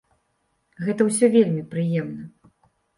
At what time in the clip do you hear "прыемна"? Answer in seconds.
1.77-2.23